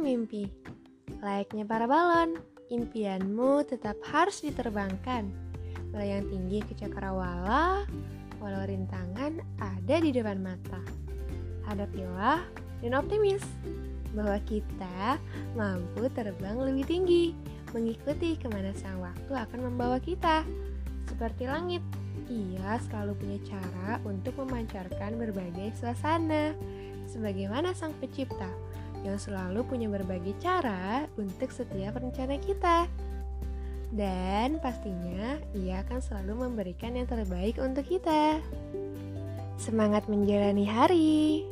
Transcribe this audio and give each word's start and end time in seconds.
mimpi. 0.00 0.48
Layaknya 1.20 1.68
para 1.68 1.84
balon, 1.84 2.40
impianmu 2.72 3.68
tetap 3.68 4.00
harus 4.08 4.40
diterbangkan. 4.40 5.28
Melayang 5.92 6.24
tinggi 6.32 6.64
ke 6.64 6.72
cakrawala, 6.72 7.84
walau 8.40 8.64
rintangan 8.64 9.44
ada 9.60 9.96
di 10.00 10.08
depan 10.08 10.40
mata. 10.40 10.80
Hadapilah 11.68 12.40
dan 12.80 12.96
optimis 12.96 13.44
bahwa 14.16 14.40
kita 14.48 15.20
mampu 15.52 16.08
terbang 16.16 16.56
lebih 16.56 16.88
tinggi, 16.88 17.24
mengikuti 17.76 18.40
ke 18.40 18.48
mana 18.48 18.72
sang 18.72 19.04
waktu 19.04 19.32
akan 19.36 19.68
membawa 19.68 20.00
kita. 20.00 20.48
Seperti 21.04 21.44
langit, 21.44 21.84
ia 22.32 22.80
selalu 22.88 23.12
punya 23.20 23.38
cara 23.44 24.00
untuk 24.08 24.32
memancarkan 24.40 25.20
berbagai 25.20 25.76
suasana, 25.76 26.56
sebagaimana 27.04 27.76
sang 27.76 27.92
pencipta 28.00 28.48
yang 29.02 29.18
selalu 29.18 29.66
punya 29.66 29.86
berbagai 29.90 30.34
cara 30.38 31.06
untuk 31.18 31.50
setiap 31.50 31.98
rencana 31.98 32.38
kita. 32.38 32.86
Dan 33.88 34.60
pastinya 34.60 35.40
ia 35.56 35.80
akan 35.82 36.00
selalu 36.04 36.48
memberikan 36.48 36.92
yang 36.92 37.08
terbaik 37.08 37.56
untuk 37.56 37.88
kita. 37.88 38.38
Semangat 39.58 40.06
menjalani 40.06 40.66
hari! 40.68 41.48